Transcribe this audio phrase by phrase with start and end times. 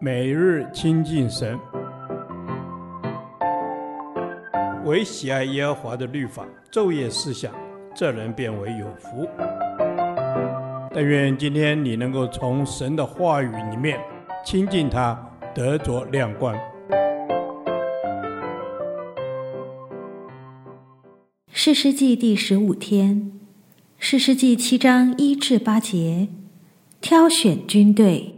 [0.00, 1.58] 每日亲近神，
[4.84, 7.52] 唯喜爱耶和华的律法，昼夜思想，
[7.94, 9.28] 这人便为有福。
[10.92, 13.98] 但愿今天你能够从神的话语里面
[14.44, 15.18] 亲近他，
[15.54, 16.54] 得着亮光。
[21.50, 23.32] 士师记第十五天，
[23.98, 26.28] 士师记七章一至八节，
[27.00, 28.34] 挑选军队。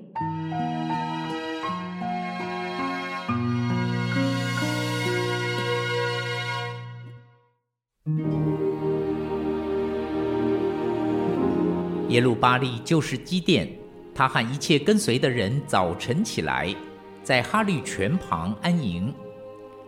[12.09, 13.69] 耶路巴力就是基甸，
[14.15, 16.75] 他和一切跟随的人早晨起来，
[17.23, 19.13] 在哈绿泉旁安营。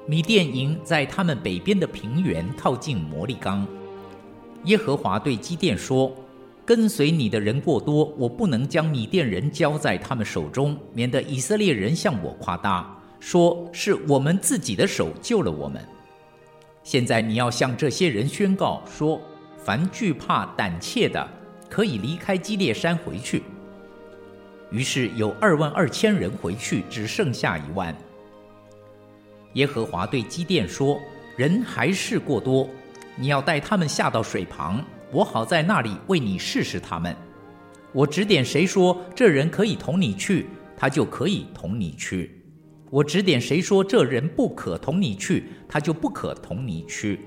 [0.06, 3.66] 米甸营在他们北边的平原，靠近摩利冈。
[4.64, 6.12] 耶和华对基甸说
[6.66, 15.86] ：“跟随你的人过多，我不能将米甸人交在他们手中，免得以色列人向我夸大，说是我们自己的手救了我们。
[16.82, 19.20] 现在你要向这些人宣告说：
[19.56, 21.28] 凡惧怕胆怯的。”
[21.68, 23.42] 可以离开基列山回去。
[24.70, 27.96] 于是有二万二千人回去，只剩下一万。
[29.54, 31.00] 耶和华对基甸说
[31.36, 32.68] ：“人还是过多，
[33.16, 37.16] 你要带他们下到水旁，我好在那里为你试试他们。
[37.92, 42.28] 我指点谁说这人可以同你去，他就可以同你去；
[42.90, 47.20] 我指点谁说这人不可同你去，他就不可同你去。”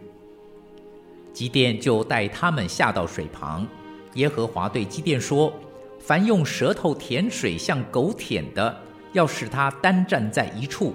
[1.33, 3.67] 基甸就带他们下到水旁。
[4.15, 5.53] 耶和华对基甸说
[5.99, 8.75] ：“凡用舌头舔水像狗舔的，
[9.13, 10.93] 要使他单站在一处；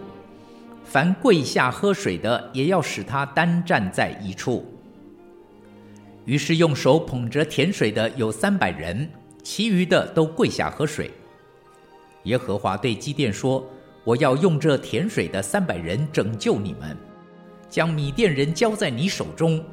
[0.85, 4.67] 凡跪下喝水的，也要使他单站在一处。”
[6.27, 9.09] 于是用手捧着舔水的有三百人，
[9.43, 11.11] 其余的都跪下喝水。
[12.25, 13.65] 耶和华对基甸说
[14.05, 16.97] ：“我要用这舔水的三百人拯救你们，
[17.71, 19.65] 将米甸人交在你手中，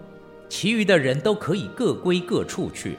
[0.48, 2.96] 其余的人都可以各归各处去。”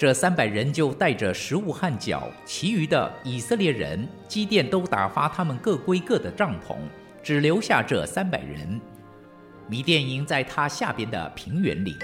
[0.00, 6.78] 这三百人就带着食物和脚，其余的以色列人，基甸都打发他们各归各的帐篷，
[7.22, 8.80] 只留下这三百人。
[9.66, 11.94] 米甸营在他下边的平原里。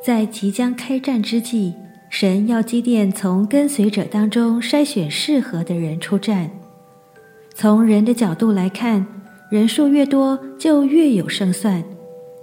[0.00, 1.74] 在即将开战之际，
[2.10, 6.50] 神要基甸从跟随者当中筛选适合的人出战。
[7.54, 9.06] 从人的角度来看，
[9.50, 11.84] 人数越多就越有胜算。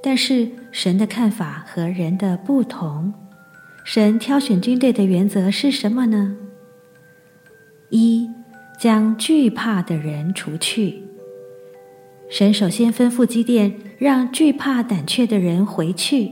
[0.04, 3.12] 但是神的看法和人的不同。
[3.84, 6.36] 神挑选军队的原则是什么呢？
[7.90, 8.30] 一，
[8.80, 11.02] 将惧怕的人除去。
[12.30, 16.32] 神首先吩咐基甸让惧怕胆怯的人回去。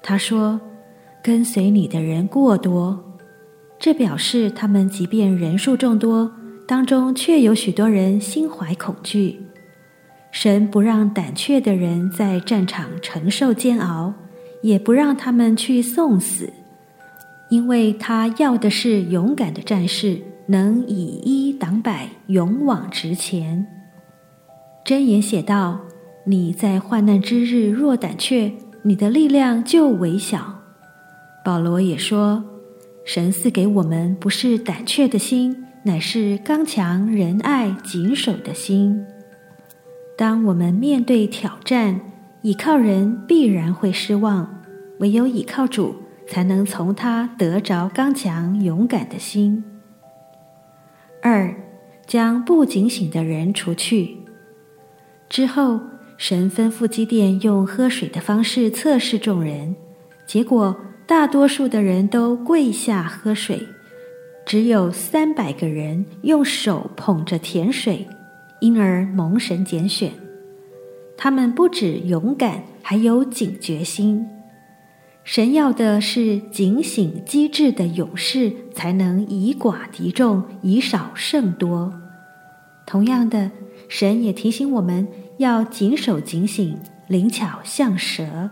[0.00, 0.60] 他说。
[1.22, 3.18] 跟随你的人过多，
[3.78, 6.32] 这表示他们即便人数众多，
[6.66, 9.40] 当中却有许多人心怀恐惧。
[10.32, 14.14] 神不让胆怯的人在战场承受煎熬，
[14.62, 16.52] 也不让他们去送死，
[17.50, 23.64] 因为他要的是勇敢的战士，能以一挡百，勇往直前。
[24.84, 25.82] 箴言写道
[26.26, 30.61] ：“你在患难之日若胆怯，你的力量就微小。”
[31.44, 32.44] 保罗也说
[33.04, 39.04] ：“神赐给我们不是胆怯的心，乃是刚强、仁爱、谨守的心。
[40.16, 42.00] 当我们面对挑战，
[42.42, 44.62] 倚靠人必然会失望，
[45.00, 45.96] 唯有倚靠主，
[46.28, 49.64] 才能从他得着刚强、勇敢的心。”
[51.20, 51.52] 二，
[52.06, 54.18] 将不警醒的人除去。
[55.28, 55.80] 之后，
[56.16, 59.74] 神吩咐基甸用喝水的方式测试众人，
[60.24, 60.76] 结果。
[61.06, 63.66] 大多数的人都跪下喝水，
[64.46, 68.06] 只有三百个人用手捧着甜水，
[68.60, 70.12] 因而蒙神拣选。
[71.16, 74.26] 他们不止勇敢，还有警觉心。
[75.24, 81.92] 神要的是警醒机智的勇士，才能以寡敌众，以少胜多。
[82.86, 83.50] 同样的，
[83.88, 85.06] 神也提醒我们
[85.38, 88.50] 要谨守警醒，灵巧像蛇。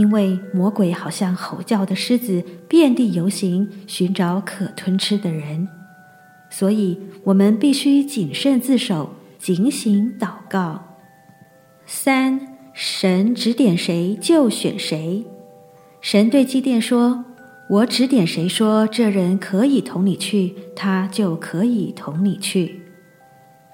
[0.00, 5.68] 因为魔鬼好像吼叫的狮子，遍地游行，寻找可吞吃的人，
[6.48, 10.96] 所以我们必须谨慎自守，警醒祷告。
[11.84, 15.26] 三，神指点谁就选谁。
[16.00, 17.26] 神对基甸说
[17.68, 22.80] ：“我指点谁说这人可以同你去，他就可以同你去。”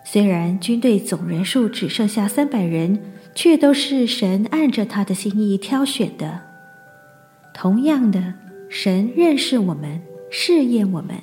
[0.04, 3.00] 虽然军队总人数只剩下三百人，
[3.36, 6.40] 却都是神按着他的心意挑选的。
[7.52, 8.32] 同样的，
[8.70, 10.00] 神认识我们，
[10.30, 11.16] 试验我们，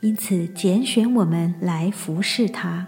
[0.00, 2.86] 因此拣选我们来服侍他。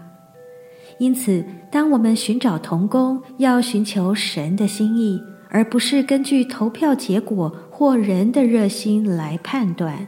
[0.97, 10.07] 因此，当我们寻找同工，要寻求神的心意，而不是根据投票结果或人的热心来判断。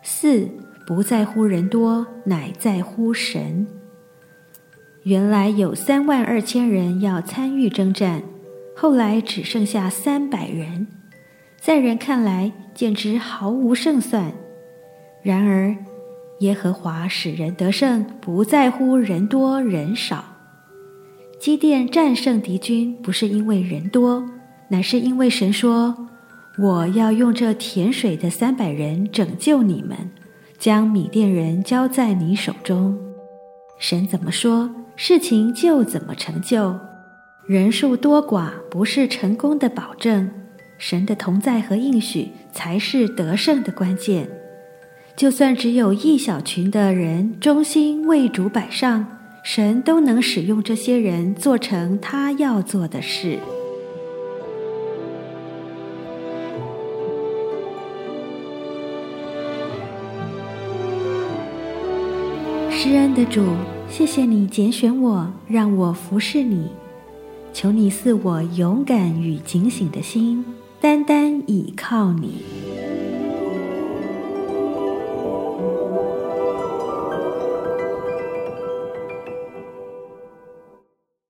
[0.00, 0.48] 四，
[0.86, 3.66] 不在乎人多，乃在乎神。
[5.06, 8.22] 原来有三万二千人要参与征战，
[8.74, 10.88] 后来只剩下三百人，
[11.60, 14.32] 在人看来简直毫无胜算。
[15.22, 15.76] 然而，
[16.40, 20.24] 耶和华使人得胜，不在乎人多人少。
[21.38, 24.28] 基甸战胜敌军，不是因为人多，
[24.70, 26.08] 乃是因为神说
[26.58, 30.10] ：“我要用这甜水的三百人拯救你们，
[30.58, 32.98] 将米甸人交在你手中。”
[33.78, 34.68] 神怎么说？
[34.98, 36.74] 事情就怎么成就，
[37.44, 40.30] 人数多寡不是成功的保证，
[40.78, 44.26] 神的同在和应许才是得胜的关键。
[45.14, 49.06] 就算只有一小群的人忠心为主摆上，
[49.42, 53.38] 神都能使用这些人做成他要做的事。
[62.70, 63.44] 施恩的主。
[63.88, 66.70] 谢谢你拣选我，让我服侍你。
[67.52, 70.44] 求你赐我勇敢与警醒的心，
[70.80, 72.42] 单单倚靠你。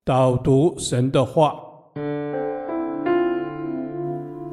[0.03, 1.55] 导读神的话，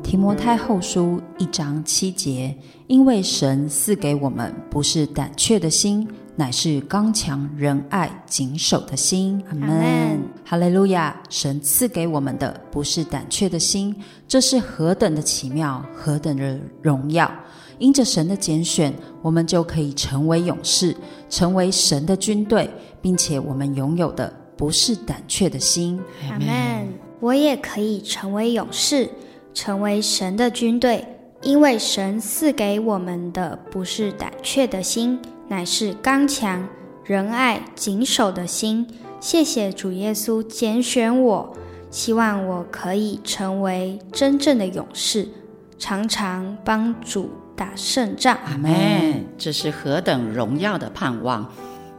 [0.03, 6.09] 提摩太后书一章七节，因为神赐给我们不是胆怯的心。
[6.37, 9.43] 乃是刚强、仁爱、谨守的心。
[9.49, 10.21] 阿门。
[10.45, 11.15] 哈利路亚！
[11.31, 13.95] 神赐给我们的不是胆怯的心，
[14.27, 17.31] 这是何等的奇妙，何等的荣耀！
[17.79, 18.93] 因着神的拣选，
[19.23, 20.97] 我们就可以成为勇士，
[21.29, 22.69] 成为神的军队，
[23.01, 26.01] 并且我们拥有的不是胆怯的心。
[26.31, 26.89] 阿门。
[27.21, 29.09] 我也可以成为勇士，
[29.55, 31.05] 成为神的军队，
[31.44, 35.20] 因为神赐给我们的不是胆怯的心。
[35.46, 36.67] 乃是刚强、
[37.05, 38.87] 仁爱、谨守的心。
[39.20, 41.55] 谢谢主耶稣拣选我，
[41.91, 45.29] 希望我可以成为真正的勇士，
[45.79, 48.38] 常常帮主打胜仗。
[48.47, 49.26] 阿门。
[49.37, 51.47] 这是何等荣耀的盼望！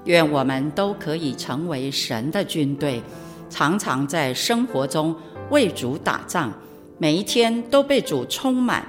[0.05, 2.99] 愿我们都可以成为神的军队，
[3.47, 5.15] 常常在生活中
[5.51, 6.51] 为主打仗，
[6.97, 8.83] 每一天都被主充满。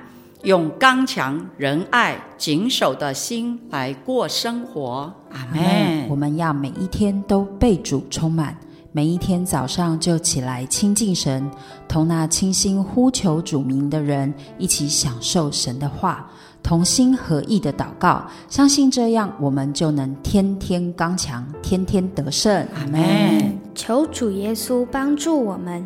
[0.47, 5.13] 用刚强、仁爱、谨守的心来过生活。
[5.33, 6.09] 阿门。
[6.09, 8.57] 我们要每一天都被主充满，
[8.93, 11.51] 每一天早上就起来亲近神，
[11.89, 16.31] 同那清心呼求主名的人一起享受神的话，
[16.63, 22.65] 同心合意的祷告，相信这样我们就能天天刚强，天天得胜。
[22.73, 23.59] 阿门。
[23.75, 25.85] 求主耶稣帮助我们，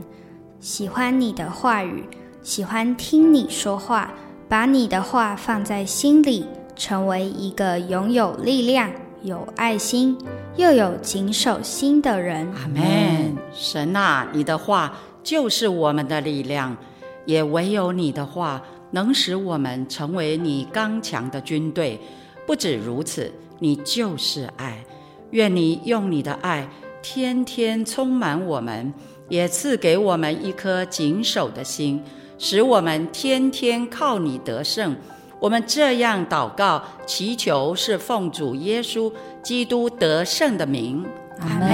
[0.61, 2.05] 喜欢你的话语，
[2.43, 4.11] 喜欢听你说话。
[4.51, 6.45] 把你的话放在心里，
[6.75, 8.91] 成为一个拥有力量、
[9.23, 10.19] 有爱心
[10.57, 12.53] 又有谨守心的人。
[12.55, 13.37] 阿门。
[13.55, 16.77] 神啊，你的话就是我们的力量，
[17.25, 22.01] 也唯有你的话能使我们成为你刚强的军队。
[22.45, 24.85] 不止如此，你就是爱。
[25.31, 26.69] 愿你用你的爱
[27.01, 28.93] 天天充满我们，
[29.29, 32.03] 也赐给我们一颗谨守的心。
[32.43, 34.97] 使我们天天靠你得胜，
[35.39, 41.05] 我们这样祷告祈求，是奉主耶稣基督得胜的名。
[41.41, 41.69] 阿门。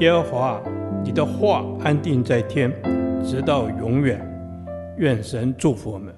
[0.00, 0.60] 耶和华，
[1.02, 2.70] 你的话安定在天，
[3.24, 4.20] 直到永远。
[4.98, 6.14] 愿神祝福我们。